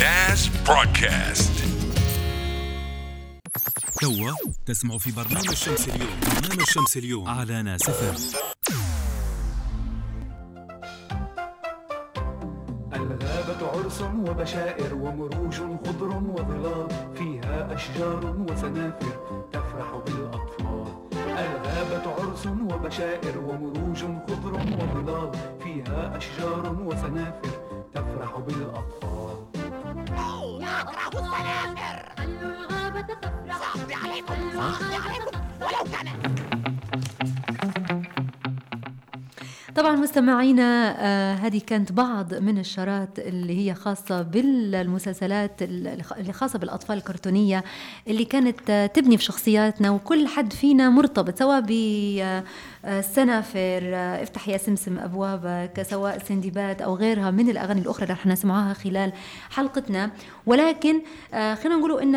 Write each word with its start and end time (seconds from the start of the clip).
ناس 0.00 0.50
برودكاست 0.66 1.64
توا 4.00 4.32
تسمعوا 4.66 4.98
في 4.98 5.12
برنامج 5.12 5.54
شمس 5.54 5.88
اليوم. 5.88 6.20
برنامج 6.20 6.62
شمس 6.62 6.96
اليوم 6.96 7.28
على 7.28 7.62
ناس 7.62 7.90
فم 7.90 8.38
الغابة 12.94 13.66
عرس 13.66 14.00
وبشائر 14.00 14.94
ومروج 14.94 15.54
خضر 15.54 16.08
وظلال 16.08 16.88
فيها 17.18 17.74
أشجار 17.74 18.36
وسنافر 18.50 19.44
تفرح 19.52 20.02
بالأطفال. 20.06 20.94
الغابة 21.12 22.12
عرس 22.12 22.46
وبشائر 22.46 23.38
ومروج 23.38 23.98
خضر 23.98 24.54
وظلال 24.54 25.32
فيها 25.62 26.16
أشجار 26.16 26.76
وسنافر 26.86 27.50
تفرح 27.94 28.38
بالأطفال. 28.38 29.49
خلوا 32.16 32.52
الغابة 32.52 33.00
تفرح 33.00 33.58
صعب 33.58 33.92
عليكم 34.04 34.34
عليكم 35.06 35.38
ولو 35.60 35.84
كان 35.92 36.06
طبعا 39.76 39.96
مستمعينا 39.96 40.96
آه 40.98 41.34
هذه 41.34 41.60
كانت 41.66 41.92
بعض 41.92 42.34
من 42.34 42.58
الشارات 42.58 43.18
اللي 43.18 43.66
هي 43.66 43.74
خاصة 43.74 44.22
بالمسلسلات 44.22 45.62
اللي 45.62 46.32
خاصة 46.32 46.58
بالأطفال 46.58 46.96
الكرتونية 46.98 47.64
اللي 48.08 48.24
كانت 48.24 48.70
آه 48.70 48.86
تبني 48.86 49.16
في 49.16 49.24
شخصياتنا 49.24 49.90
وكل 49.90 50.26
حد 50.26 50.52
فينا 50.52 50.90
مرتبط 50.90 51.38
سواء 51.38 51.60
بالسنافر 51.60 52.22
آه 52.79 52.79
افتح 52.84 54.48
يا 54.48 54.56
سمسم 54.56 54.98
أبوابك 54.98 55.82
سواء 55.82 56.18
سندباد 56.18 56.82
أو 56.82 56.94
غيرها 56.94 57.30
من 57.30 57.50
الأغاني 57.50 57.80
الأخرى 57.80 58.02
اللي 58.02 58.14
رح 58.14 58.26
نسمعها 58.26 58.72
خلال 58.74 59.12
حلقتنا. 59.50 60.10
ولكن 60.46 61.00
آه 61.34 61.54
خلينا 61.54 61.78
نقولوا 61.78 62.02
إن 62.02 62.14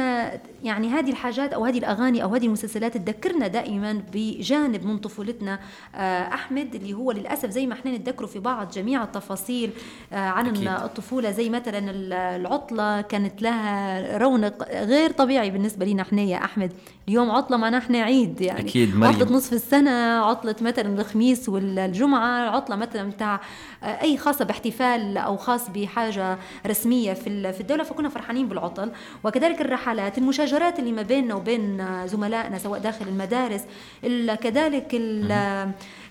يعني 0.63 0.87
هذه 0.89 1.09
الحاجات 1.09 1.53
أو 1.53 1.65
هذه 1.65 1.77
الأغاني 1.77 2.23
أو 2.23 2.35
هذه 2.35 2.45
المسلسلات 2.45 2.97
تذكرنا 2.97 3.47
دائما 3.47 4.03
بجانب 4.13 4.85
من 4.85 4.97
طفولتنا 4.97 5.59
آه 5.95 6.33
أحمد 6.33 6.75
اللي 6.75 6.93
هو 6.93 7.11
للأسف 7.11 7.49
زي 7.49 7.67
ما 7.67 7.73
إحنا 7.73 7.91
نتذكروا 7.91 8.29
في 8.29 8.39
بعض 8.39 8.71
جميع 8.71 9.03
التفاصيل 9.03 9.71
عن 10.11 10.47
أكيد. 10.47 10.67
الطفولة. 10.67 11.31
زي 11.31 11.49
مثلا 11.49 11.91
العطلة 12.35 13.01
كانت 13.01 13.41
لها 13.41 14.17
رونق 14.17 14.69
غير 14.71 15.11
طبيعي 15.11 15.49
بالنسبة 15.51 15.85
لنا 15.85 16.01
إحنا 16.01 16.21
يا 16.21 16.37
أحمد. 16.37 16.71
اليوم 17.07 17.31
عطلة 17.31 17.57
معنا 17.57 17.77
إحنا 17.77 17.97
عيد 17.97 18.41
يعني 18.41 18.59
أكيد 18.59 18.95
مريم. 18.95 19.15
عطلة 19.15 19.31
نصف 19.35 19.53
السنة 19.53 19.91
عطلة 20.25 20.55
مثلا 20.61 21.01
الخميس 21.01 21.49
والجمعة 21.49 22.49
عطلة 22.49 22.75
مثلا 22.75 23.09
بتاع 23.09 23.39
أي 23.83 24.17
خاصة 24.17 24.45
باحتفال 24.45 25.17
أو 25.17 25.37
خاص 25.37 25.69
بحاجة 25.69 26.37
رسمية 26.67 27.13
في 27.13 27.61
الدولة 27.61 27.83
فكنا 27.83 28.09
فرحانين 28.09 28.47
بالعطل. 28.47 28.91
وكذلك 29.23 29.61
الرحلات 29.61 30.17
المشاجرات 30.17 30.79
اللي 30.79 30.91
ما 30.91 31.01
بيننا 31.01 31.35
وبين 31.35 31.85
زملائنا 32.07 32.57
سواء 32.57 32.79
داخل 32.79 33.07
المدارس 33.07 33.61
كذلك 34.41 34.95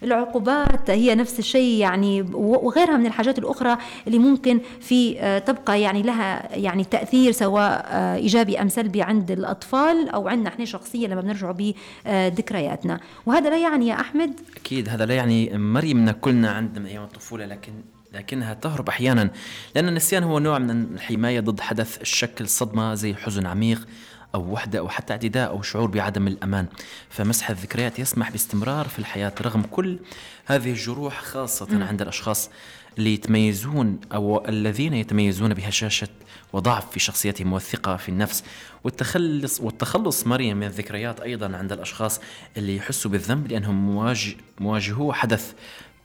العقوبات 0.02 0.90
هي 0.90 1.14
نفس 1.14 1.38
الشيء 1.38 1.78
يعني 1.80 2.22
وغيرها 2.32 2.96
من 2.96 3.06
الحاجات 3.06 3.38
الأخرى 3.38 3.78
اللي 4.06 4.18
ممكن 4.18 4.60
في 4.80 5.14
تبقى 5.46 5.80
يعني 5.80 6.02
لها 6.02 6.56
يعني 6.56 6.84
تأثير 6.84 7.32
سواء 7.32 7.86
إيجابي 8.16 8.60
أم 8.62 8.68
سلبي 8.68 9.02
عند 9.02 9.30
الأطفال 9.30 10.08
أو 10.08 10.28
عندنا 10.28 10.48
إحنا 10.48 10.64
شخصيا 10.82 11.08
لما 11.08 11.20
بنرجع 11.20 11.50
بذكرياتنا. 11.50 13.00
وهذا 13.26 13.50
لا 13.50 13.58
يعني 13.58 13.88
يا 13.88 14.00
أحمد؟ 14.00 14.40
أكيد 14.56 14.88
هذا 14.88 15.06
لا 15.06 15.14
يعني 15.14 15.58
مريم 15.58 16.08
إن 16.08 16.10
كلنا 16.10 16.50
عندنا 16.50 16.88
أيام 16.88 17.02
الطفولة 17.02 17.46
لكن 17.46 17.72
لكنها 18.12 18.54
تهرب 18.54 18.88
أحيانا 18.88 19.30
لأن 19.74 19.88
النسيان 19.88 20.22
هو 20.22 20.38
نوع 20.38 20.58
من 20.58 20.70
الحماية 20.94 21.40
ضد 21.40 21.60
حدث 21.60 22.00
الشكل 22.00 22.48
صدمة 22.48 22.94
زي 22.94 23.14
حزن 23.14 23.46
عميق 23.46 23.88
أو 24.34 24.52
وحدة 24.52 24.78
أو 24.78 24.88
حتى 24.88 25.12
اعتداء 25.12 25.48
أو 25.50 25.62
شعور 25.62 25.90
بعدم 25.90 26.26
الأمان. 26.26 26.66
فمسح 27.10 27.50
الذكريات 27.50 27.98
يسمح 27.98 28.30
باستمرار 28.30 28.88
في 28.88 28.98
الحياة 28.98 29.32
رغم 29.40 29.62
كل 29.62 29.98
هذه 30.46 30.70
الجروح 30.70 31.20
خاصة 31.20 31.66
م. 31.70 31.82
عند 31.82 32.02
الأشخاص. 32.02 32.50
اللي 32.98 33.14
يتميزون 33.14 34.00
أو 34.14 34.48
الذين 34.48 34.94
يتميزون 34.94 35.54
بهشاشة 35.54 36.08
وضعف 36.52 36.90
في 36.90 37.00
شخصيتهم 37.00 37.52
والثقة 37.52 37.96
في 37.96 38.08
النفس. 38.08 38.44
والتخلص 38.84 39.60
والتخلص 39.60 40.26
مريم 40.26 40.56
من 40.56 40.66
الذكريات 40.66 41.20
أيضا 41.20 41.56
عند 41.56 41.72
الأشخاص 41.72 42.20
اللي 42.56 42.76
يحسوا 42.76 43.10
بالذنب 43.10 43.52
لأنهم 43.52 43.74
مواجه 43.74 44.36
مواجهوا 44.60 45.12
حدث 45.12 45.52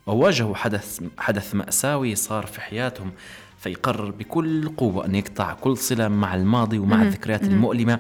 وواجهوا 0.05 0.55
حدث 0.55 1.01
حدث 1.17 1.55
مأساوي 1.55 2.15
صار 2.15 2.45
في 2.45 2.61
حياتهم. 2.61 3.11
فيقرر 3.59 4.11
بكل 4.11 4.69
قوة 4.69 5.05
أن 5.05 5.15
يقطع 5.15 5.53
كل 5.53 5.77
صلة 5.77 6.07
مع 6.07 6.35
الماضي 6.35 6.79
ومع 6.79 7.01
الذكريات 7.01 7.43
المؤلمة 7.43 7.99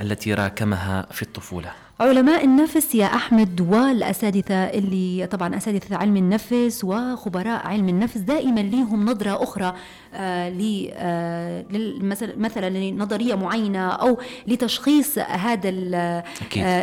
التي 0.00 0.34
راكمها 0.34 1.06
في 1.12 1.22
الطفولة. 1.22 1.87
علماء 2.00 2.44
النفس 2.44 2.94
يا 2.94 3.06
أحمد 3.06 3.60
والأساتذة 3.60 4.54
اللي 4.64 5.26
طبعا 5.26 5.56
أساتذة 5.56 5.96
علم 5.96 6.16
النفس 6.16 6.80
وخبراء 6.84 7.66
علم 7.66 7.88
النفس 7.88 8.16
دائما 8.18 8.60
ليهم 8.60 9.04
نظرة 9.04 9.42
أخرى 9.42 9.74
آه 10.14 10.52
آه 10.92 11.64
مثلا 12.36 12.70
لنظرية 12.70 13.34
معينة 13.34 13.88
أو 13.88 14.18
لتشخيص 14.46 15.18
هذا 15.18 15.68
آه 15.94 16.24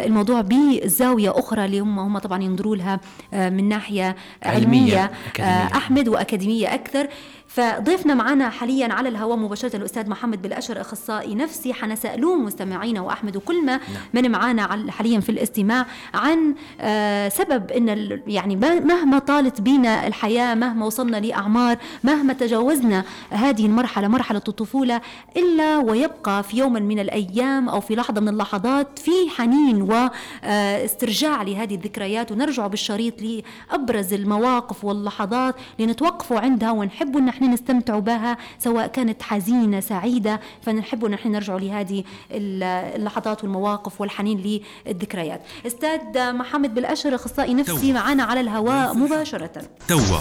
الموضوع 0.05 0.41
بزاوية 0.41 1.39
أخرى 1.39 1.65
اللي 1.65 1.79
هم 1.79 1.99
هم 1.99 2.17
طبعا 2.17 2.43
ينظروا 2.43 2.75
لها 2.75 2.99
آه 3.33 3.49
من 3.49 3.69
ناحية 3.69 4.15
علمية, 4.43 4.97
علمية. 4.99 5.11
أكاديمية. 5.27 5.75
أحمد 5.77 6.07
وأكاديمية 6.07 6.73
أكثر. 6.73 7.07
فضيفنا 7.55 8.13
معنا 8.13 8.49
حاليا 8.49 8.93
على 8.93 9.09
الهواء 9.09 9.37
مباشرة 9.37 9.75
الأستاذ 9.75 10.09
محمد 10.09 10.41
بالأشر 10.41 10.81
أخصائي 10.81 11.35
نفسي 11.35 11.73
حنسألوه 11.73 12.35
مستمعينا 12.35 13.01
وأحمد 13.01 13.35
وكل 13.35 13.65
ما 13.65 13.79
من 14.13 14.31
معنا 14.31 14.91
حاليا 14.91 15.19
في 15.19 15.29
الاستماع 15.29 15.85
عن 16.13 16.55
آه 16.81 17.29
سبب 17.29 17.71
أن 17.71 18.19
يعني 18.27 18.55
مهما 18.55 19.19
طالت 19.19 19.61
بنا 19.61 20.07
الحياة 20.07 20.55
مهما 20.55 20.85
وصلنا 20.85 21.17
لأعمار 21.17 21.77
مهما 22.03 22.33
تجاوزنا 22.33 23.03
هذه 23.29 23.65
المرحلة 23.65 24.07
مرحلة 24.07 24.41
الطفولة 24.47 25.01
إلا 25.37 25.77
ويبقى 25.77 26.43
في 26.43 26.57
يوم 26.57 26.73
من 26.73 26.99
الأيام 26.99 27.69
أو 27.69 27.81
في 27.81 27.95
لحظة 27.95 28.21
من 28.21 28.27
اللحظات 28.27 28.99
في 28.99 29.11
حنين 29.37 29.81
واسترجاع 29.81 31.41
لهذه 31.43 31.75
الذكريات. 31.75 32.31
ونرجع 32.31 32.67
بالشريط 32.67 33.13
لأبرز 33.21 34.13
المواقف 34.13 34.85
واللحظات 34.85 35.55
لنتوقفوا 35.79 36.39
عندها 36.39 36.71
ونحب 36.71 37.17
أن 37.17 37.27
إحنا 37.27 37.44
نستمتع 37.47 37.99
بها 37.99 38.37
سواء 38.59 38.87
كانت 38.87 39.21
حزينة 39.21 39.79
سعيدة. 39.79 40.39
فنحب 40.61 41.05
أن 41.05 41.13
إحنا 41.13 41.31
نرجع 41.31 41.55
لهذه 41.55 42.03
اللحظات 42.31 43.43
والمواقف 43.43 44.01
والحنين 44.01 44.61
للذكريات. 44.87 45.41
أستاذ 45.67 46.33
محمد 46.33 46.75
بالأشر 46.75 47.15
أخصائي 47.15 47.53
نفسي 47.53 47.93
معنا 47.93 48.23
على 48.23 48.39
الهواء 48.39 48.93
مباشرة. 48.93 49.61
توا 49.87 50.19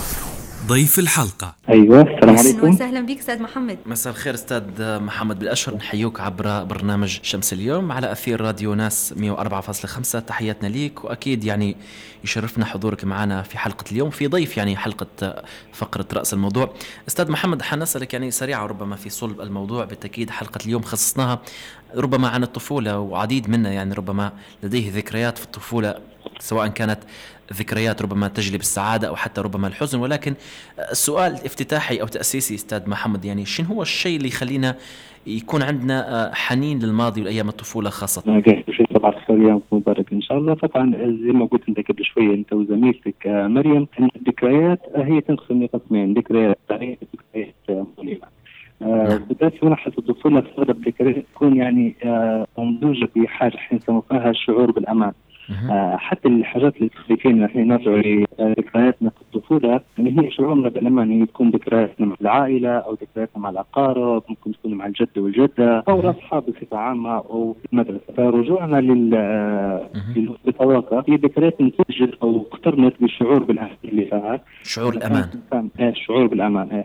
ضيف 0.67 0.99
الحلقة. 0.99 1.55
أيوة 1.69 2.03
السلام 2.03 2.39
عليكم. 2.39 2.69
وسهلا 2.69 3.01
بك 3.01 3.19
أستاذ 3.19 3.43
محمد. 3.43 3.79
مساء 3.87 4.13
الخير 4.13 4.35
أستاذ 4.35 4.63
محمد 4.81 5.39
بالأشهر 5.39 5.75
نحيوك 5.75 6.21
عبر 6.21 6.65
برنامج 6.65 7.19
شمس 7.23 7.53
اليوم 7.53 7.93
على 7.93 8.13
أثير 8.13 8.41
راديو 8.41 8.75
ناس 8.75 9.15
104.5 9.17 10.21
تحياتنا 10.21 10.69
ليك. 10.69 11.05
وأكيد 11.05 11.45
يعني 11.45 11.77
يشرفنا 12.25 12.65
حضورك 12.65 13.05
معنا 13.05 13.43
في 13.43 13.59
حلقة 13.59 13.85
اليوم 13.93 14.11
في 14.11 14.27
ضيف 14.27 14.57
يعني 14.57 14.77
حلقة 14.77 15.43
فقرة 15.73 16.07
رأس 16.13 16.35
الموضوع. 16.35 16.75
أستاذ 17.09 17.31
محمد 17.31 17.63
حنسألك 17.63 18.13
يعني 18.13 18.31
سريعة 18.31 18.67
ربما 18.67 18.97
في 18.97 19.11
صلب 19.11 19.41
الموضوع. 19.41 19.85
بالتأكيد 19.85 20.31
حلقة 20.31 20.59
اليوم 20.67 20.83
خصصناها 20.83 21.43
ربما 21.97 22.29
عن 22.29 22.43
الطفولة 22.43 22.99
وعديد 22.99 23.51
منا 23.51 23.73
يعني 23.73 23.95
ربما 23.95 24.33
لديه 24.63 24.93
ذكريات 24.93 25.39
في 25.39 25.45
الطفولة. 25.45 25.95
سواء 26.39 26.69
كانت 26.69 26.99
ذكريات 27.53 28.03
ربما 28.03 28.29
تجلب 28.29 28.61
السعادة 28.61 29.09
أو 29.09 29.17
حتى 29.17 29.41
ربما 29.41 29.69
الحزن 29.69 29.99
ولكن 29.99 30.35
السؤال 30.91 31.33
افتتاحي 31.33 32.01
أو 32.01 32.07
تأسيسي 32.07 32.55
أستاذ 32.55 32.91
محمد 32.91 33.25
يعني 33.25 33.45
شنو 33.45 33.67
هو 33.67 33.83
الشيء 33.83 34.17
اللي 34.17 34.29
يخلينا 34.29 34.77
يكون 35.27 35.63
عندنا 35.63 36.31
حنين 36.35 36.79
للماضي 36.79 37.21
والأيام 37.21 37.49
الطفولة 37.49 37.91
خاصة. 37.91 38.43
شيء 38.71 38.87
طبعا 38.95 39.61
مبارك 39.73 40.13
إن 40.13 40.21
شاء 40.21 40.39
الله 40.39 40.55
طبعا 40.55 40.93
زي 40.97 41.33
ما 41.33 41.47
قلت 41.47 41.63
أنت 41.69 41.79
قبل 41.89 42.05
شوية 42.05 42.35
أنت 42.35 42.53
وزميلتك 42.53 43.27
مريم 43.27 43.87
إن 44.01 44.09
الذكريات 44.17 44.81
هي 44.97 45.21
تنقسم 45.21 45.63
لقسمين 45.63 46.15
ذكريات 46.15 46.59
سعيده 46.69 46.99
وذكريات 47.15 47.55
مؤلمة. 47.99 48.27
آه 48.83 49.17
بالذات 49.17 49.55
في 49.55 49.67
مرحلة 49.67 49.95
الطفولة 49.99 50.39
اغلب 50.59 50.71
الذكريات 50.71 51.25
تكون 51.35 51.57
يعني 51.57 51.95
آه 52.05 52.47
ممزوجة 52.59 53.09
بحاجه 53.17 53.55
إحنا 53.55 53.79
نسموها 53.79 54.31
الشعور 54.31 54.71
بالأمان. 54.71 55.13
آه 55.71 55.97
حتى 55.97 56.29
الحاجات 56.29 56.77
اللي 56.77 56.89
تخلينا 56.89 57.47
إحنا 57.47 57.65
نرجع 57.65 57.91
لذكرياتنا 58.39 59.11
في 59.11 59.21
الطفولة 59.21 59.81
اللي 59.99 60.21
هي 60.23 60.31
شعورنا 60.31 60.69
بالامان 60.69 61.11
هي 61.11 61.27
تكون 61.27 61.51
ذكرياتنا 61.51 62.07
مع 62.07 62.17
العائلة 62.21 62.69
أو 62.71 62.93
ذكرياتنا 62.93 63.43
مع 63.43 63.51
الأقارب 63.51 64.23
ممكن 64.29 64.53
تكون 64.53 64.75
مع 64.75 64.87
الجد 64.87 65.19
والجدة 65.19 65.85
أو 65.89 66.01
الأصحاب 66.01 66.43
بصفة 66.43 66.77
عامة 66.77 67.17
أو 67.17 67.53
في 67.63 67.73
المدرسة. 67.73 68.01
فرجوعنا 68.17 68.81
للبطاقه 70.17 71.05
هي 71.09 71.15
ذكريات 71.17 71.61
نتجت 71.61 72.15
أو 72.23 72.37
اقترنت 72.53 72.95
بالشعور 73.01 73.43
بالأمان 73.43 73.71
اللي 73.85 74.05
فيها. 74.05 74.41
شعور 74.63 74.93
الأمان. 74.95 75.29
الشعور 75.81 76.27
بالأمان 76.27 76.71
آه، 76.73 76.85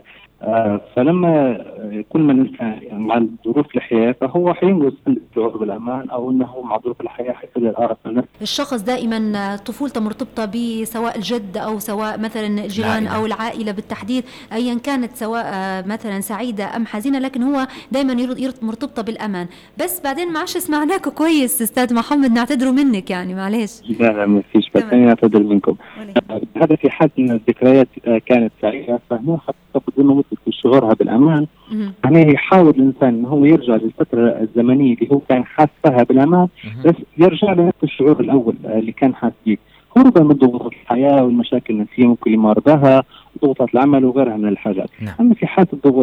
فلما 0.96 1.50
آه، 1.60 2.04
كل 2.08 2.20
ما 2.20 2.32
الانسان 2.32 2.78
يعني 2.82 3.04
مع 3.04 3.22
ظروف 3.44 3.66
الحياة 3.76 4.12
فهو 4.20 4.54
حينقص 4.54 4.92
عنده 5.06 5.20
الشعور 5.30 5.56
بالأمان 5.56 6.10
أو 6.10 6.30
إنه 6.30 6.60
مع 6.64 6.78
ظروف 6.78 7.00
الحياة 7.00 7.32
حيصير 7.32 7.74
من 8.06 8.14
نفسه 8.14 8.28
الشخص 8.42 8.82
دائما 8.82 9.56
طفولته 9.56 10.00
مرتبطة 10.00 10.44
بسواء 10.44 11.16
الجد 11.16 11.56
أو 11.56 11.78
سواء 11.78 12.20
مثلا 12.20 12.46
الجيران 12.46 12.90
العائلة. 12.90 13.16
أو 13.16 13.26
العائلة 13.26 13.72
بالتحديد 13.72 14.24
أيا 14.52 14.74
كانت 14.74 15.12
سواء 15.16 15.44
مثلا 15.88 16.20
سعيدة 16.20 16.76
أم 16.76 16.86
حزينة 16.86 17.18
لكن 17.18 17.42
هو 17.42 17.66
دائما 17.92 18.12
يرد- 18.12 18.38
يرد- 18.38 18.64
مرتبطة 18.64 19.02
بالأمان 19.02 19.46
بس 19.82 20.00
بعدين 20.04 20.32
ما 20.32 20.38
عادش 20.38 20.50
سمعناك 20.56 21.08
كويس 21.08 21.62
أستاذ 21.62 21.94
محمد 21.94 22.32
نعتذروا 22.32 22.72
منك 22.72 23.10
يعني 23.10 23.34
معلش 23.34 23.82
لا 24.00 24.06
لا 24.06 24.26
ما 24.26 24.42
فيش 24.52 24.70
بس. 24.74 24.82
أنا 24.82 25.08
أعتذر 25.08 25.42
منكم 25.42 25.76
آه، 26.16 26.19
هذا 26.56 26.76
في 26.76 26.90
حال 26.90 27.10
إن 27.18 27.30
الذكريات 27.30 27.88
آه، 28.06 28.18
كانت 28.26 28.52
سعيدة 28.62 29.00
فهو 29.10 29.38
حتى 29.38 29.80
زي 29.96 30.02
ما 30.02 30.14
قلت 30.14 30.26
في 30.44 30.52
شعورها 30.52 30.94
بالأمان 30.94 31.46
مهم. 31.72 31.92
يعني 32.04 32.32
يحاول 32.32 32.70
الإنسان 32.70 33.08
إنه 33.08 33.28
هو 33.28 33.44
يرجع 33.44 33.74
للفترة 33.76 34.28
الزمنية 34.28 34.94
اللي 34.94 35.08
هو 35.12 35.18
كان 35.28 35.44
حاس 35.44 35.68
فيها 35.82 36.02
بالامان. 36.02 36.48
بس 36.84 36.94
يرجع 37.18 37.52
لنفس 37.52 37.76
الشعور 37.82 38.20
الأول 38.20 38.54
آه، 38.66 38.78
اللي 38.78 38.92
كان 38.92 39.14
حاس 39.14 39.32
فيه 39.44 39.56
هو 39.98 40.02
ربما 40.02 40.34
ضغوطات 40.34 40.72
الحياة 40.72 41.24
والمشاكل 41.24 41.74
النفسية 41.74 42.06
ممكن 42.06 42.32
يمر 42.32 42.60
بها 42.60 43.04
ضغوطات 43.42 43.74
العمل 43.74 44.04
وغيرها 44.04 44.36
من 44.36 44.48
الحاجات 44.48 44.90
نعم. 45.02 45.14
أما 45.20 45.34
في 45.34 45.46
حالة 45.46 45.68
الضغو- 45.72 46.02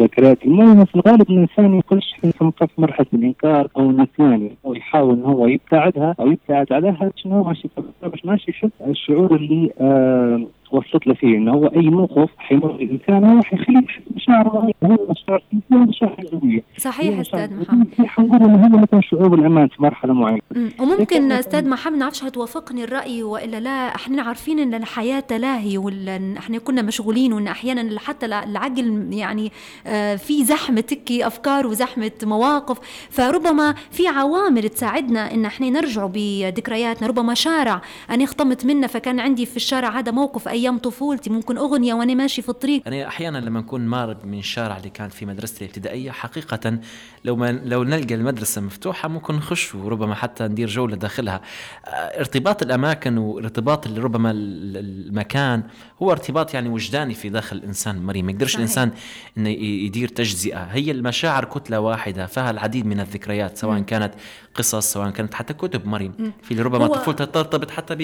الذكريات 0.00 0.44
المؤلمه 0.44 0.84
في 0.84 0.94
الغالب 0.94 1.30
الإنسان 1.30 1.74
يخش 1.78 2.14
في 2.22 2.70
مرحلة 2.78 3.06
الإنكار 3.14 3.68
أو 3.76 3.90
النسيان 3.90 4.50
أو 4.66 4.74
يحاول 4.74 5.14
إن 5.14 5.22
هو 5.24 5.46
يبتعدها 5.46 6.14
أو 6.20 6.26
يبتعد 6.30 6.72
عليها 6.72 7.10
عشان 7.16 7.32
هو 7.32 7.44
ماشي 7.44 7.68
باش 8.02 8.24
ماشي 8.24 8.50
يشوف 8.50 8.70
الشعور 8.86 9.36
اللي 9.36 9.70
آه 9.80 10.42
وصلت 10.72 11.06
له 11.06 11.14
فيه 11.14 11.26
انه 11.36 11.52
هو 11.52 11.66
أي 11.66 11.80
موقف 11.90 12.28
حيمر 12.38 12.70
الانسان 12.74 13.24
هو 13.24 13.42
حيخليه 13.42 13.78
يحس 13.78 14.02
بمشاعر 14.10 14.48
هو 14.84 15.06
مشاعر 15.10 15.42
مشاعر 15.70 16.16
ايجابيه 16.18 16.62
صحيح 16.78 17.18
أستاذ 17.20 17.60
محمد. 17.60 17.86
حنقول 18.06 18.42
إنه 18.42 18.66
هو 18.66 18.78
مثلا 18.80 19.00
شعور 19.00 19.28
بالأمان 19.28 19.68
في 19.68 19.82
مرحلة 19.82 20.12
معينة. 20.12 20.40
مم. 20.56 20.70
وممكن 20.80 21.32
أستاذ 21.32 21.68
محمد 21.68 21.96
نعرفش 21.98 22.24
هتوافقني 22.24 22.84
الرأي 22.84 23.22
وإلا 23.22 23.60
لا 23.60 23.94
إحنا 23.94 24.22
عارفين 24.22 24.58
إن 24.58 24.74
الحياة 24.74 25.20
تلاهي 25.20 25.78
ولا 25.78 26.34
إحنا 26.38 26.58
كنا 26.58 26.82
مشغولين 26.82 27.32
وإن 27.32 27.46
أحيانا 27.46 27.98
حتى 27.98 28.26
الع- 28.26 28.44
العقل 28.44 29.08
يعني 29.12 29.52
آه، 29.86 30.16
في 30.16 30.44
زحمة 30.44 30.80
تكي 30.80 31.26
أفكار 31.26 31.66
وزحمة 31.66 32.10
مواقف. 32.22 32.78
فربما 33.10 33.74
في 33.90 34.08
عوامل 34.08 34.68
تساعدنا 34.68 35.34
إن 35.34 35.44
إحنا 35.44 35.70
نرجع 35.70 36.06
بذكرياتنا. 36.14 37.08
ربما 37.08 37.34
شارع 37.34 37.80
أنا 38.10 38.24
اختمت 38.24 38.66
منه 38.66 38.86
فكان 38.86 39.20
عندي 39.20 39.46
في 39.46 39.56
الشارع 39.56 39.98
هذا 39.98 40.12
موقف 40.12 40.48
أيام 40.60 40.78
طفولتي 40.78 41.30
ممكن 41.30 41.58
أغنية 41.58 41.94
وأنا 41.94 42.14
ماشي 42.14 42.42
في 42.42 42.48
الطريق. 42.48 42.82
أنا 42.86 43.06
أحيانا 43.06 43.38
لما 43.38 43.60
نكون 43.60 43.80
مار 43.86 44.16
من 44.24 44.38
الشارع 44.38 44.76
اللي 44.76 44.90
كان 44.90 45.08
في 45.08 45.26
مدرستي 45.26 45.64
الابتدائية 45.64 46.10
حقيقة 46.10 46.78
لو 47.24 47.36
ما 47.36 47.52
لو 47.52 47.84
نلقى 47.84 48.14
المدرسة 48.14 48.60
مفتوحة 48.60 49.08
ممكن 49.08 49.34
نخش 49.34 49.74
وربما 49.74 50.14
حتى 50.14 50.44
ندير 50.44 50.68
جولة 50.68 50.96
داخلها. 50.96 51.40
آه، 51.84 51.88
ارتباط 51.90 52.62
الأماكن 52.62 53.18
وارتباط 53.18 53.86
اللي 53.86 54.00
ربما 54.00 54.30
ال- 54.30 54.76
المكان 55.08 55.62
هو 56.02 56.12
ارتباط 56.12 56.54
يعني 56.54 56.68
وجداني 56.68 57.14
في 57.14 57.28
داخل 57.28 57.56
الإنسان 57.56 58.02
مريم 58.02 58.26
ما 58.26 58.32
يقدرش 58.32 58.56
إنه 59.38 59.48
ي- 59.48 59.84
يدير 59.84 60.08
تجزئة. 60.08 60.58
هي 60.64 60.90
المشاعر 60.90 61.44
كتلة 61.44 61.80
واحدة 61.80 62.26
فيها 62.26 62.50
العديد 62.50 62.86
من 62.86 63.00
الذكريات 63.00 63.58
سواء 63.58 63.78
مم. 63.78 63.84
كانت 63.84 64.14
قصص 64.54 64.92
سواء 64.92 65.10
كانت 65.10 65.34
حتى 65.34 65.54
كتب 65.54 65.86
مريم 65.86 66.32
في 66.42 66.50
اللي 66.50 66.62
ربما 66.62 66.86
طفولتها 66.86 67.24
ترتبط 67.24 67.70
حتى 67.70 67.94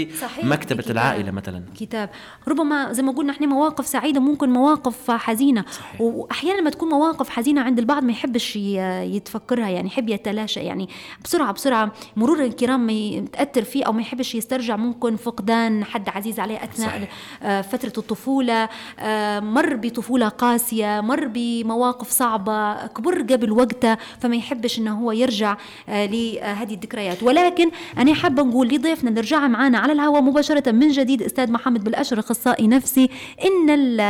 العائلة 0.91 1.23
كتاب. 1.23 1.35
مثلا. 1.35 1.62
كتاب. 1.79 2.11
ربما 2.48 2.93
زي 2.93 3.02
ما 3.02 3.12
قلنا 3.12 3.32
إحنا 3.32 3.46
مواقف 3.46 3.87
سعيدة 3.87 4.20
ممكن 4.20 4.50
مواقف 4.50 5.10
حزينة 5.10 5.64
صحيح. 5.72 6.00
وأحيانا 6.00 6.60
لما 6.60 6.70
تكون 6.70 6.88
مواقف 6.88 7.28
حزينة 7.28 7.60
عند 7.60 7.78
البعض 7.78 8.04
ما 8.04 8.12
يحبش 8.12 8.56
يتفكرها 8.56 9.69
يعني 9.69 9.87
يحب 9.87 10.08
يتلاشى 10.08 10.60
يعني 10.60 10.88
بسرعة 11.25 11.52
بسرعة 11.52 11.93
مرور 12.16 12.44
الكرام 12.44 12.87
ما 12.87 12.93
يتاثر 12.93 13.64
فيه 13.64 13.84
أو 13.84 13.93
ما 13.93 14.00
يحبش 14.00 14.34
يسترجع 14.34 14.76
ممكن 14.76 15.16
فقدان 15.16 15.84
حد 15.84 16.08
عزيز 16.08 16.40
عليه 16.40 16.64
أثناء 16.64 16.88
صحيح. 16.88 17.08
آه، 17.43 17.60
فترة 17.60 17.93
الطفولة 17.98 18.69
آه، 18.99 19.40
مر 19.40 19.76
بطفولة 19.76 20.28
قاسية 20.28 21.00
مر 21.00 21.26
بمواقف 21.26 22.10
صعبة 22.10 22.87
كبر 22.87 23.22
قبل 23.22 23.52
وقته 23.52 23.96
فما 24.20 24.37
يحبش 24.37 24.78
إنه 24.78 25.00
هو 25.00 25.12
يرجع 25.12 25.56
آه، 25.88 26.06
لهذه 26.06 26.75
الذكريات 26.75 27.22
ولكن 27.22 27.70
أنا 27.99 28.14
حابة 28.14 28.42
نقول 28.42 28.69
لضيفنا 28.69 29.10
اللي 29.10 29.20
رجع 29.20 29.46
معنا 29.49 29.78
على 29.78 29.92
الهواء 29.92 30.22
مباشرة 30.22 30.72
من 30.72 30.88
جديد 30.88 31.22
أستاذ 31.22 31.52
محمد 31.52 31.84
بالاشر 31.84 32.19
أخصائي 32.37 32.69
نفسي 32.69 33.09
إن 33.44 34.00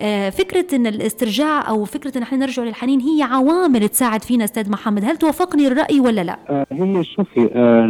آه، 0.00 0.30
فكرة 0.30 0.76
إن 0.76 0.86
الاسترجاع 0.86 1.68
أو 1.68 1.84
فكرة 1.84 2.18
إن 2.18 2.22
إحنا 2.22 2.38
نرجع 2.38 2.62
للحنين 2.62 3.00
هي 3.00 3.22
عوامل 3.22 3.88
تساعد 3.88 4.22
فينا 4.22 4.44
أستاذ 4.44 4.70
محمد 4.70 5.04
هل 5.04 5.16
توافقني 5.16 5.66
الرأي 5.66 6.00
ولا 6.00 6.20
لا 6.20 6.36
آه، 6.50 6.66
هي 6.72 7.04
شوفي 7.04 7.50
آه، 7.54 7.84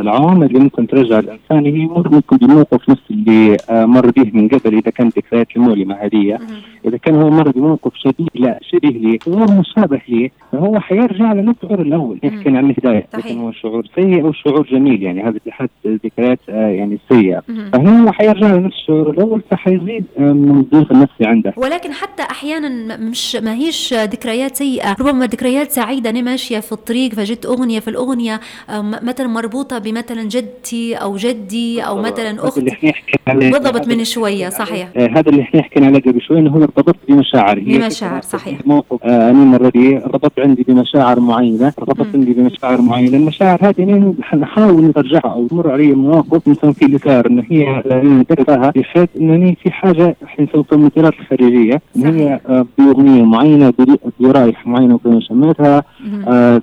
العوامل 0.00 0.46
اللي 0.46 0.58
ممكن 0.58 0.86
ترجع 0.86 1.18
الإنسان 1.18 1.66
هي 1.66 1.86
ممكن 1.86 2.36
بالموقف 2.36 2.88
نفس 2.88 3.02
اللي 3.10 3.56
مر 3.70 4.10
به 4.10 4.30
من 4.32 4.48
قبل 4.48 4.74
إذا 4.74 4.90
كانت 4.90 5.18
ذكريات 5.18 5.46
المؤلمة 5.56 5.94
هذه 5.94 6.38
إذا 6.86 6.96
كان 6.96 7.14
هو 7.14 7.30
مر 7.30 7.50
بموقف 7.50 7.92
شبيه 7.94 8.26
لا 8.34 8.58
شبيه 8.62 8.98
ليه 8.98 9.18
غير 9.28 9.50
مشابه 9.50 10.00
ليه 10.08 10.30
فهو 10.52 10.80
حيرجع 10.80 11.32
للشعور 11.32 11.82
الأول 11.82 12.20
مم. 12.22 12.28
يحكي 12.28 12.48
عن 12.48 12.70
الهدايه. 12.70 13.06
لكن 13.14 13.38
هو 13.38 13.52
شعور 13.52 13.86
سيء 13.94 14.24
أو 14.24 14.32
شعور 14.32 14.66
جميل 14.70 15.02
يعني 15.02 15.22
هذا 15.22 15.38
في 15.44 15.52
حد 15.52 15.68
ذكريات 15.86 16.38
يعني 16.48 16.98
سيئة 17.08 17.42
مهم. 17.48 17.70
فهنا 17.70 18.04
هو 18.04 18.12
حيرجع 18.12 18.54
لنفس 18.54 18.76
الشعور 18.76 19.10
الأول 19.16 19.42
فحيزيد 19.50 20.04
آه، 20.18 20.20
من 20.20 20.60
الضيق 20.60 20.92
النفسي 20.92 21.24
عنده. 21.24 21.52
ولكن 21.56 21.92
حتى 21.92 22.22
أحيانا 22.22 22.96
مش 22.96 23.36
ما 23.36 23.54
هيش 23.54 23.94
ذكريات 23.94 24.56
سيئة. 24.56 24.96
ربما 25.00 25.26
ذكريات 25.26 25.70
سعيدة 25.72 26.10
أنا 26.10 26.20
ماشية 26.20 26.58
في 26.58 26.72
الطريق 26.72 27.12
فجت 27.12 27.46
أغنية 27.46 27.80
في 27.80 27.88
الأغنية 27.88 28.40
آه، 28.70 28.80
مثلا 29.02 29.26
مربوطة 29.26 29.78
بمثلا 29.78 30.22
جدتي 30.22 30.94
أو 30.94 31.16
جدي 31.16 31.80
أو 31.80 31.96
مثلا 31.98 32.30
اللي 32.30 32.40
أختي 32.48 32.92
بالضبط 33.34 33.88
من 33.88 34.04
شوية 34.04 34.48
صحيح. 34.48 34.88
آه، 34.96 35.06
هذا 35.08 35.30
اللي 35.30 35.42
إحنا 35.42 35.62
حكينا 35.62 35.86
عليه 35.86 36.00
قبل 36.00 36.20
شوي 36.20 36.38
إنه 36.38 36.50
هو 36.50 36.62
ارتبط 36.62 36.96
بمشاعر. 37.08 37.58
هي 37.58 37.78
بمشاعر، 37.78 38.22
صحيح. 38.22 38.58
موقف 38.66 39.04
آه 39.04 39.30
أنا 39.30 39.42
المرة 39.42 39.68
دي 39.68 39.96
ارتبط 39.96 40.32
عندي 40.38 40.62
بمشاعر 40.68 41.20
معينة 41.20 41.72
ارتبط 41.78 42.06
مم. 42.06 42.12
عندي 42.14 42.32
بمشاعر 42.32 42.80
معينة. 42.80 43.16
المشاعر 43.16 43.58
هذه 43.62 44.14
نحاول 44.34 44.92
نرجعها 44.96 45.32
أو 45.32 45.46
تمر 45.46 45.70
علي 45.72 45.92
مواقف 45.92 46.48
نسوي 46.48 46.72
في 46.74 46.84
الاثار 46.84 47.26
ان 47.26 47.44
هي 47.50 47.82
نتركها 48.04 48.72
بحيث 49.06 49.22
إنني 49.22 49.56
في 49.62 49.70
حاجة 49.70 50.16
إحنا 50.24 50.44
نسوي 50.44 50.64
في 50.64 50.72
المثيرات 50.72 51.12
الخارجية. 51.20 51.82
ان 51.96 52.04
هي 52.06 52.40
آه، 52.48 52.66
بأغنية 52.78 53.22
معينة 53.24 53.72
برائحة 54.20 54.70
معينة 54.70 55.00
شميتها 55.20 55.84
مهم. 56.06 56.24
آه 56.28 56.62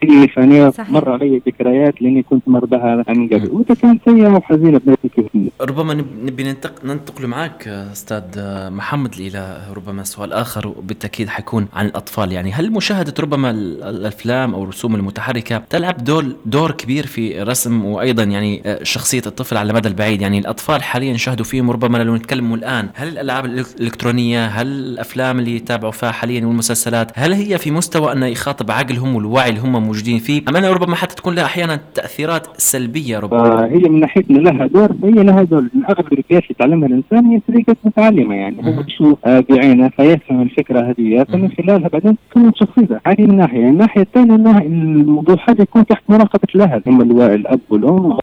فيه 0.00 0.26
فانا 0.26 0.70
صحيح. 0.70 0.90
مر 0.90 1.10
علي 1.12 1.42
ذكريات 1.46 2.02
لأني 2.02 2.22
كنت 2.22 2.42
مر 2.48 2.64
بها 2.64 3.04
من 3.08 3.28
قبل. 3.28 3.50
وإذا 3.50 3.74
كانت 3.74 4.00
سيئة 4.04 4.28
وحزينة 4.28 4.80
بنفس 4.86 4.98
الكيفيه 5.04 5.48
ربما 5.60 5.94
نب- 5.94 6.24
نبي 6.24 6.42
ننتق... 6.44 6.84
ننتقل 6.84 7.26
معك 7.26 7.68
أستاذ 7.68 8.22
محمد 8.70 9.14
إلى 9.18 9.58
ربما 9.76 10.04
سؤال 10.04 10.32
آخر 10.32 10.68
وبالتأكيد 10.68 11.28
حيكون 11.28 11.66
عن 11.74 11.86
الأطفال. 11.86 12.32
يعني 12.32 12.52
هل 12.52 12.72
مشاهدة 12.72 13.14
ربما 13.20 13.50
ال- 13.50 13.82
الأفلام 13.82 14.54
أو 14.54 14.62
الرسوم 14.64 14.94
المتحركة 14.94 15.62
تلعب 15.70 16.04
دور 16.04 16.24
دور 16.46 16.70
كبير 16.70 17.06
في 17.06 17.42
رسم 17.42 17.84
وأيضا 17.84 18.22
يعني 18.22 18.62
آه، 18.66 18.82
شخصية 18.82 19.22
الطفل 19.26 19.56
على 19.56 19.70
المدى 19.70 19.88
البعيد؟ 19.88 20.22
يعني 20.22 20.38
الأطفال 20.38 20.82
حاليا 20.82 21.12
نشاهدوا 21.12 21.44
فيهم 21.44 21.70
ربما 21.70 21.98
لو 21.98 22.16
نتكلم 22.16 22.54
الآن 22.54 22.88
هل 22.94 23.08
الألعاب 23.08 23.44
الإلكترونية 23.44 24.46
هل 24.46 24.66
الأفلام 24.66 25.38
اللي 25.38 25.56
يتابعوا 25.56 25.92
فيها 25.92 26.10
حاليا 26.12 26.46
والمسلسلات 26.46 27.10
هل 27.14 27.32
هي 27.32 27.58
في 27.58 27.70
مستوى 27.70 28.12
انه 28.12 28.26
يخاطب 28.26 28.70
عقلهم 28.70 29.14
والوعي 29.14 29.48
اللي 29.50 29.60
هم 29.60 29.85
موجودين 29.86 30.18
فيه. 30.18 30.42
ام 30.48 30.56
انها 30.56 30.72
ربما 30.72 30.94
حتى 30.96 31.14
تكون 31.14 31.34
لها 31.34 31.44
أحيانا 31.44 31.80
تأثيرات 31.94 32.46
سلبية 32.60 33.18
ربما. 33.18 33.56
فهي 33.56 33.78
من 33.88 34.00
ناحيتنا 34.00 34.38
لها 34.38 34.66
دور 34.66 34.90
هي 35.04 35.10
لها 35.10 35.42
دور. 35.42 35.62
من 35.74 35.84
اغلب 35.84 36.12
الفيديوهات 36.12 36.42
اللي 36.42 36.46
يتعلمها 36.50 36.88
الإنسان 36.88 37.24
هي 37.26 37.40
طريقة 37.48 37.76
متعلمة 37.84 38.34
يعني. 38.34 38.56
هو 38.58 38.72
مم. 38.72 38.84
يشوف 38.88 39.18
آه، 39.26 39.44
بعينه 39.50 39.88
فيفهم 39.88 40.42
الفكرة 40.42 40.80
هذه. 40.80 41.24
فمن 41.24 41.50
خلالها 41.50 41.88
بعدين 41.88 42.16
تكون 42.30 42.52
شخصيته 42.54 43.00
هذه 43.06 43.22
من 43.22 43.36
ناحية. 43.36 43.68
الناحية 43.68 44.00
الثانية 44.02 44.34
إنها 44.34 44.62
الموضوع 44.62 45.36
هذا 45.48 45.62
يكون 45.62 45.86
تحت 45.86 46.02
مراقبة 46.08 46.48
الأهل. 46.54 46.82
هم 46.86 47.00
الوا- 47.00 47.34
الأب 47.34 47.60
والأم 47.70 48.18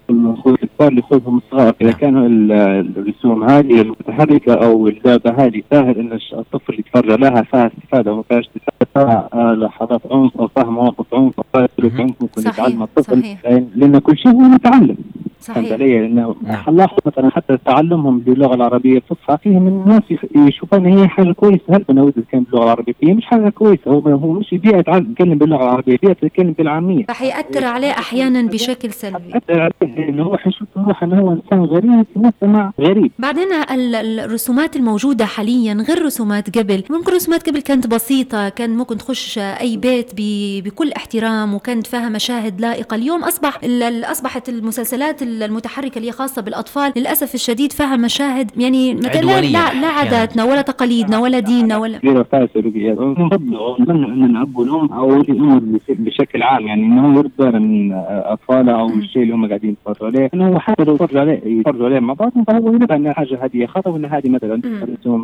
اللي 0.88 1.00
يخوضهم 1.00 1.38
الصغار 1.38 1.74
إذا 1.82 1.92
ال- 2.26 2.52
الرسوم 2.98 3.44
هذه 3.44 3.82
المتحركة 3.82 4.54
أو 4.54 4.88
اللعبه 4.88 5.32
هذه 5.46 5.62
سهل 5.72 5.98
إن 6.00 6.20
الطفل 6.34 6.80
يتفرج 6.80 7.12
لها 7.20 7.42
فيها 7.42 7.68
استفاده 7.68 8.14
وما 8.14 8.24
فيهاش 8.30 8.46
استفاده 8.46 8.88
فيها 8.94 9.30
آه، 9.34 9.54
لحظات 9.54 10.02
عنف 10.12 10.38
أو 10.38 10.48
فيها 10.48 10.64
مواقف 10.64 11.14
عنف 11.14 11.34
أو 11.40 11.44
فيها 11.54 11.68
سلوك. 11.78 11.94
عنف 12.00 12.22
ممكن 12.22 12.42
يتعلم 12.42 12.84
الطفل 12.84 13.22
صحيح. 13.22 13.46
لأن 13.76 14.00
كل 14.00 14.18
شيء 14.18 14.32
هو 14.32 14.40
متعلم 14.40 14.98
صحيح. 15.44 15.72
علي؟ 15.72 16.00
لأنه 16.00 16.36
نعم. 16.44 16.56
حنلاحظ 16.56 16.98
مثلا 17.06 17.30
حتى 17.30 17.58
تعلمهم 17.66 18.20
باللغة 18.20 18.56
العربية 18.56 18.98
الفصحى 18.98 19.38
فيه 19.44 19.50
من 19.60 19.68
الناس 19.68 20.02
يشوفوا 20.36 20.78
إن 20.78 20.86
هي 20.86 21.08
حاجة 21.08 21.32
كويسة. 21.32 21.64
هل 21.70 21.86
أنا 21.90 22.02
ولد 22.04 22.24
كان 22.32 22.44
باللغة 22.44 22.64
العربية؟ 22.64 22.94
هي 23.04 23.14
مش 23.14 23.26
حاجة 23.26 23.50
كويسة. 23.50 23.82
هو 23.92 24.00
هو 24.00 24.32
مش 24.34 24.50
بيئه 24.54 24.78
يتكلم 24.78 25.38
باللغة 25.38 25.64
العربية 25.64 25.98
بيئه 26.04 26.16
يتكلم 26.24 26.52
بالعامية. 26.52 27.06
رح 27.10 27.22
يأثر 27.22 27.66
عليه 27.66 27.92
أحيانا 27.92 28.42
بشكل 28.42 28.92
سلبي. 28.92 29.34
حتى 29.34 29.54
عليه 29.54 30.10
انه 30.10 30.24
هو 30.24 30.38
حيشوف 30.38 30.68
روحه 30.78 31.06
انه 31.08 31.20
هو 31.20 31.32
إنسان 31.32 31.60
غريب 31.66 32.06
في 32.14 32.20
مجتمع 32.20 32.72
غريب. 32.82 33.12
بعدين 33.20 33.48
ال- 33.72 33.96
ال- 33.96 34.20
الرسومات 34.20 34.76
الموجودة 34.76 35.26
حاليا 35.26 35.74
غير 35.74 36.06
رسومات 36.06 36.58
قبل. 36.58 36.84
ممكن 36.90 37.12
رسومات 37.14 37.50
قبل 37.50 37.60
كانت 37.62 37.88
بسيطة 37.88 38.50
كان 38.50 38.70
ممكن 38.78 38.98
تخش 38.98 39.38
أي 39.40 39.78
بيت 39.78 40.12
ب- 40.18 40.64
بكل 40.64 40.92
احترام 40.92 41.54
وكانت 41.54 41.88
فيها 41.88 42.10
مشاهد 42.10 42.62
لائقة. 42.62 42.96
اليوم 42.96 43.24
ال- 43.64 44.04
أصبحت 44.06 44.50
المسلسلات 44.50 45.22
المتحركة 45.44 45.98
اللي 45.98 46.08
هي 46.08 46.12
خاصة 46.12 46.42
بالأطفال 46.42 46.94
للأسف 46.98 47.36
الشديد 47.36 47.72
فيها 47.72 47.96
مشاهد 47.98 48.52
يعني 48.58 48.94
مثلا 48.94 49.22
لا, 49.22 49.42
لا, 49.42 49.52
لا 49.52 49.60
أحياناً. 49.60 49.88
عاداتنا 49.88 50.44
ولا 50.44 50.62
تقاليدنا 50.62 51.20
ولا 51.20 51.40
ديننا 51.40 51.78
ولا 51.78 52.00
فيها 52.00 52.48
سلوكيات 52.54 52.98
ونفضل 52.98 53.56
ونتمنى 53.58 54.06
أن 54.06 54.24
الأب 54.26 54.58
والأم 54.58 54.92
أو 54.92 55.20
بش- 55.22 55.82
بشكل 55.90 56.44
عام 56.44 56.68
يعني 56.68 56.84
إنه 56.84 57.08
هو 57.14 57.20
يرد 57.20 57.32
باله 57.40 57.60
من 57.60 57.92
اطفاله 58.08 58.80
أو 58.80 58.90
الشيء 58.90 59.24
اللي 59.24 59.34
هم 59.34 59.48
قاعدين 59.48 59.70
يتفرجوا 59.88 60.08
عليه. 60.08 60.30
إنه 60.34 60.48
هو 60.48 60.60
حتى 60.60 60.84
لو 60.84 60.94
يتفرجوا 60.96 61.22
عليه 61.22 61.42
يتفرجوا 61.46 61.86
عليه 61.86 62.00
مع 62.00 62.14
بعض 62.14 62.32
فهو 62.48 62.68
ينبه 62.74 62.96
ان 62.96 63.14
حاجة 63.14 63.40
هذه 63.46 63.66
خطا 63.66 63.90
وان 63.90 64.06
هذه 64.06 64.30
مثلا. 64.30 64.62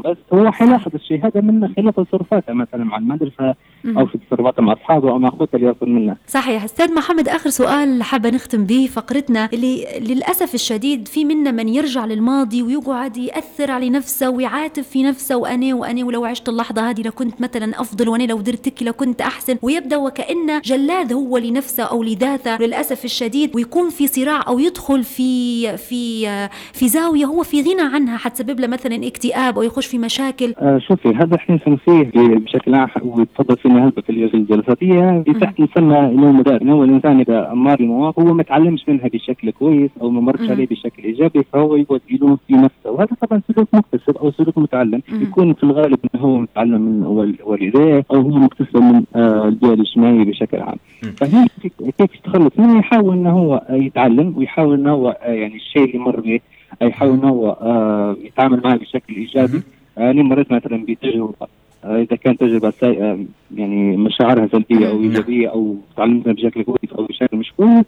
بس 0.06 0.18
هو 0.34 0.52
حيلاحظ 0.52 0.92
الشيء 0.96 1.26
هذا 1.26 1.42
من 1.42 1.68
خلال 1.78 1.94
تصرفاته 1.94 2.54
مثلا 2.54 2.84
مع 2.84 2.98
المدرسة. 2.98 3.56
أو 3.86 4.06
في 4.06 4.18
تصرفاته 4.28 4.62
مع 4.64 4.74
أصحابه 4.74 5.10
أو 5.12 5.20
مع 5.20 5.28
أخوته 5.30 5.56
اللي 5.56 5.68
يصل 5.68 5.90
منه. 5.90 6.16
صحيح. 6.28 6.64
أستاذ 6.64 6.94
محمد 6.94 7.28
آخر 7.30 7.50
سؤال 7.50 8.04
حابة 8.04 8.30
نختم 8.30 8.64
به 8.66 8.90
فقرتنا 8.94 9.50
اللي 9.54 9.86
للأسف 10.00 10.54
الشديد 10.54 11.08
في 11.08 11.26
منا 11.26 11.52
من 11.52 11.70
يرجع 11.70 12.06
للماضي 12.06 12.64
ويقعد 12.64 13.18
يأثر 13.18 13.72
على 13.72 13.90
نفسه 13.90 14.30
ويعاتب 14.30 14.84
في 14.84 15.04
نفسه 15.04 15.36
وأنا 15.38 15.76
وأنا 15.76 16.06
ولو 16.06 16.26
عشت 16.26 16.50
اللحظة 16.50 16.90
هذه 16.90 17.02
لكنت 17.02 17.42
مثلا 17.42 17.82
أفضل 17.82 18.10
وأنا 18.10 18.24
لو 18.24 18.42
درت 18.42 18.70
كي 18.70 18.86
لكنت 18.86 19.22
أحسن. 19.22 19.56
ويبدأ 19.62 19.98
وكانه 19.98 20.60
جلاد 20.60 21.14
هو 21.14 21.38
لنفسه 21.38 21.84
أو 21.84 22.04
لذاته 22.04 22.56
للأسف 22.58 23.06
الشديد 23.06 23.56
ويكون 23.56 23.90
في 23.90 24.08
صراع 24.08 24.44
أو 24.48 24.60
يدخل 24.60 25.04
في 25.04 25.78
في 25.78 26.26
في 26.74 26.88
زاوية 26.88 27.26
هو 27.26 27.44
في 27.44 27.62
غنى 27.62 27.82
عنها 27.96 28.18
حتسبب 28.18 28.60
له 28.60 28.68
مثلا 28.68 29.08
اكتئاب 29.08 29.58
أو 29.58 29.64
يخش 29.64 29.86
في 29.88 29.98
مشاكل. 29.98 30.54
آه 30.58 30.80
شوفي 30.88 31.10
هذا 31.10 31.36
إحنا 31.36 31.56
نسميه 31.56 32.04
ب- 32.04 32.44
بشكل 32.44 32.76
عام 32.76 32.90
وتفضل 33.04 33.58
هلبة 33.78 34.02
في 34.02 34.34
الجلسات 34.34 34.84
هي 34.84 35.24
تحت 35.42 35.60
مسمى 35.60 35.98
إنه 36.00 36.44
إنه 36.62 36.74
هو 36.74 36.84
الإنسان 36.84 37.20
إذا 37.20 37.52
امار 37.52 37.80
المواقف 37.80 38.20
هو 38.20 38.34
ما 38.34 38.44
تعلمش 38.44 38.90
منها 38.90 39.08
بشكل 39.08 39.52
كويس 39.52 39.90
أو 40.02 40.10
ما 40.10 40.22
مرش. 40.22 40.50
عليه 40.50 40.68
بشكل 40.68 41.04
إيجابي 41.04 41.44
فهو 41.54 41.76
يقعد 41.76 42.02
يلوم 42.10 42.38
في 42.48 42.54
نفسه. 42.54 42.92
وهذا 42.92 43.10
طبعا 43.22 43.42
سلوك 43.54 43.68
مكتسب 43.74 44.18
أو 44.18 44.32
سلوك 44.32 44.58
متعلم. 44.58 45.02
يكون 45.12 45.54
في 45.54 45.64
الغالب 45.64 45.98
إنه 46.16 46.24
هو 46.24 46.38
متعلم 46.38 46.82
من 46.82 47.04
وال- 47.06 47.36
والديه 47.44 48.06
أو 48.12 48.16
هو 48.22 48.30
مكتسب 48.30 48.78
من 48.78 49.04
آه 49.16 49.48
البيئه 49.48 49.74
الاجتماعيه 49.74 50.24
بشكل 50.24 50.58
عام. 50.58 50.78
فهي 51.18 51.46
كيف- 51.62 52.16
يتخلص؟ 52.16 52.52
منه 52.60 52.80
يحاول 52.80 53.14
إنه 53.18 53.30
هو 53.32 53.62
يتعلم 53.70 54.34
ويحاول 54.38 54.80
إنه 54.80 54.92
هو 54.92 55.10
آه 55.10 55.32
يعني 55.32 55.56
الشيء 55.56 55.84
اللي 55.86 55.98
مر 56.00 56.20
به 56.20 56.40
يحاول 56.82 57.14
إنه 57.14 57.28
هو 57.30 57.50
آه 57.62 58.16
يتعامل 58.24 58.62
معه 58.64 58.76
بشكل 58.76 59.16
إيجابي. 59.16 59.62
أنا 59.98 60.24
مريت 60.24 60.52
مثلا 60.52 60.86
بتجربة. 60.86 61.48
إذا 61.84 62.16
كانت 62.16 62.40
تجربة 62.40 62.74
سيئة 62.80 63.26
يعني 63.56 63.98
مشاعرها 63.98 64.48
سلبية 64.52 64.90
أو 64.90 65.00
نعم. 65.00 65.04
إيجابية 65.04 65.48
أو 65.50 65.76
تعلمتها 65.98 66.34
بشكل 66.34 66.64
كويس 66.64 66.94
أو 66.98 67.06
بشكل 67.06 67.38
مش 67.38 67.54
كويس 67.58 67.86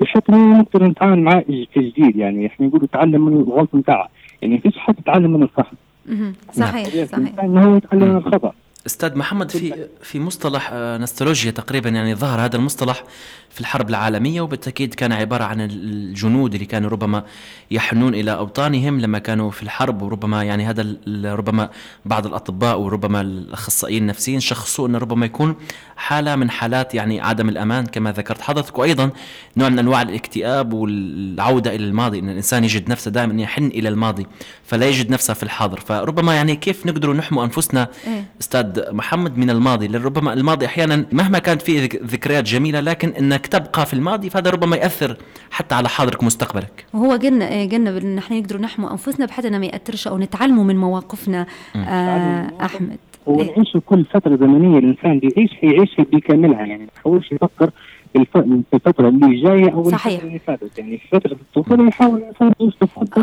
بشكل 0.00 0.32
نقدر 0.32 0.84
نتعامل 0.84 1.22
معاه 1.22 1.44
في 1.48 1.80
جديد 1.80 2.16
يعني. 2.16 2.46
إحنا 2.46 2.66
نقول 2.66 2.88
تعلم 2.88 3.24
من 3.24 3.36
الغلط 3.36 3.74
نتاعه. 3.74 4.08
يعني 4.42 4.58
فيش 4.58 4.78
حد 4.78 4.98
يتعلم 4.98 5.32
من 5.32 5.42
الصح. 5.42 5.72
صحيح 6.52 7.04
صحيح. 7.04 7.40
إنه 7.40 7.64
هو 7.64 7.76
يتعلم 7.76 8.08
من 8.08 8.16
الخطأ. 8.16 8.52
أستاذ 8.86 9.18
محمد 9.18 9.50
في 9.50 9.86
في 10.02 10.20
مصطلح 10.20 10.70
آه، 10.72 10.98
نستولوجيا 10.98 11.50
تقريبا 11.50 11.88
يعني 11.88 12.14
ظهر 12.14 12.40
هذا 12.40 12.56
المصطلح. 12.56 13.02
في 13.56 13.60
الحرب 13.62 13.90
العالمية 13.90 14.40
وبالتأكيد 14.40 14.94
كان 14.94 15.12
عبارة 15.12 15.44
عن 15.44 15.60
الجنود 15.60 16.54
اللي 16.54 16.66
كانوا 16.66 16.90
ربما 16.90 17.24
يحنون 17.70 18.14
إلى 18.14 18.30
أوطانهم 18.32 19.00
لما 19.00 19.18
كانوا 19.18 19.50
في 19.50 19.62
الحرب 19.62 20.02
وربما 20.02 20.42
يعني 20.44 20.64
هذا 20.66 20.86
ربما 21.24 21.68
بعض 22.04 22.26
الأطباء 22.26 22.78
وربما 22.80 23.20
الأخصائيين 23.20 24.02
النفسيين 24.02 24.40
شخصوا 24.40 24.88
إنه 24.88 24.98
ربما 24.98 25.26
يكون 25.26 25.54
حالة 25.96 26.36
من 26.36 26.50
حالات 26.50 26.94
يعني 26.94 27.20
عدم 27.20 27.48
الأمان 27.48 27.86
كما 27.86 28.12
ذكرت 28.12 28.40
حضرتك. 28.40 28.78
وأيضا 28.78 29.10
نوع 29.56 29.68
من 29.68 29.78
أنواع 29.78 30.02
الاكتئاب 30.02 30.72
والعودة 30.72 31.74
إلى 31.74 31.84
الماضي 31.84 32.18
إن 32.18 32.28
الإنسان 32.28 32.64
يجد 32.64 32.88
نفسه 32.90 33.10
دائما 33.10 33.42
يحن 33.42 33.66
إلى 33.66 33.88
الماضي 33.88 34.26
فلا 34.64 34.86
يجد 34.88 35.10
نفسه 35.10 35.34
في 35.34 35.42
الحاضر. 35.42 35.80
فربما 35.80 36.34
يعني 36.34 36.56
كيف 36.56 36.86
نقدر 36.86 37.12
نحمي 37.12 37.42
أنفسنا 37.42 37.88
إيه. 38.06 38.24
أستاذ 38.40 38.92
محمد 38.92 39.38
من 39.38 39.50
الماضي؟ 39.50 39.88
لأن 39.88 40.02
ربما 40.02 40.32
الماضي 40.32 40.66
أحيانا 40.66 41.06
مهما 41.12 41.38
كانت 41.38 41.62
فيه 41.62 41.82
ذك- 41.84 42.02
ذكريات 42.04 42.44
جميلة 42.44 42.80
لكن 42.80 43.12
إنك 43.46 43.66
تبقى 43.66 43.86
في 43.86 43.94
الماضي 43.94 44.30
فهذا 44.30 44.50
ربما 44.50 44.76
يأثر 44.76 45.16
حتى 45.50 45.74
على 45.74 45.88
حاضرك 45.88 46.22
ومستقبلك. 46.22 46.84
وهو 46.94 47.12
قلنا 47.12 47.48
إيه، 47.48 47.70
قلنا 47.70 47.98
ان 47.98 48.18
إحنا 48.18 48.38
نقدروا 48.40 48.60
نحموا 48.60 48.90
أنفسنا 48.90 49.26
بحيث 49.26 49.44
انه 49.46 49.58
ما 49.58 49.66
يأثرش 49.66 50.08
أو 50.08 50.18
نتعلموا 50.18 50.64
من 50.64 50.76
مواقفنا. 50.76 51.46
آه 51.76 52.50
أحمد. 52.62 52.96
هو 53.28 53.40
إيه. 53.40 53.50
يعيش 53.50 53.76
كل 53.86 54.04
فترة 54.04 54.36
زمنية 54.36 54.78
الإنسان 54.78 55.18
بيعيش 55.18 55.50
يعيشها 55.62 56.04
بيكملها 56.12 56.58
يعني 56.66 56.78
ما 56.84 56.88
يحاولش 56.98 57.32
يفكر 57.32 57.70
في 58.12 58.18
الف- 58.18 58.38
في 58.70 58.74
الفترة 58.74 59.08
اللي 59.08 59.42
جاية 59.42 59.72
أو 59.72 59.90
صحيح. 59.90 60.12
الفترة 60.22 60.28
اللي 60.28 60.38
فاتت. 60.38 60.78
يعني 60.78 60.98
في 60.98 61.08
فترة 61.12 61.32
الطفولة 61.32 61.88
يحاول 61.88 62.18
الإنسان 62.22 62.52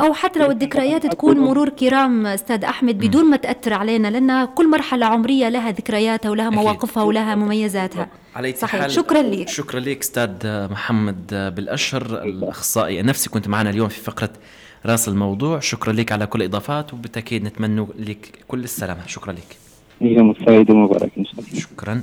أو 0.01 0.13
حتى 0.13 0.39
لو 0.39 0.51
الذكريات 0.51 1.05
تكون 1.05 1.39
مرور 1.39 1.69
كرام 1.69 2.25
أستاذ 2.27 2.63
أحمد 2.63 2.97
بدون 2.97 3.25
ما 3.29 3.37
تأثر 3.37 3.73
علينا 3.73 4.07
لأن 4.07 4.45
كل 4.45 4.69
مرحلة 4.69 5.05
عمرية 5.05 5.49
لها 5.49 5.71
ذكرياتها 5.71 6.29
ولها. 6.31 6.49
مواقفها 6.49 7.03
ولها 7.03 7.35
مميزاتها. 7.35 8.07
على 8.35 8.53
صحيح. 8.53 8.81
حال- 8.81 8.91
شكرا 8.91 9.21
لك 9.21 9.49
شكرا 9.49 9.79
لك 9.79 9.99
أستاذ 10.01 10.31
محمد 10.71 11.27
بالاشر 11.55 12.23
الأخصائي. 12.23 12.99
النفسي 12.99 13.29
كنت 13.29 13.47
معنا 13.47 13.69
اليوم 13.69 13.89
في 13.89 13.99
فقرة 14.01 14.29
رأس 14.85 15.07
الموضوع. 15.07 15.59
شكرا 15.59 15.93
لك 15.93 16.11
على 16.11 16.25
كل 16.25 16.41
الإضافات 16.41 16.93
وبالتأكيد 16.93 17.43
نتمنى 17.43 17.87
لك 17.99 18.39
كل 18.47 18.63
السلامة. 18.63 19.07
شكرا 19.07 19.33
لك 19.33 19.57
يوم 20.01 20.35
سعيد 20.45 20.71
ومبارك 20.71 21.11
إن 21.17 21.25
شاء 21.25 21.33
الله 21.39 21.59
شكرا. 21.59 22.01